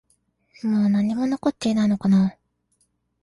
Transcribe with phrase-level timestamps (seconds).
[0.63, 2.35] もう何も残っていないのかな？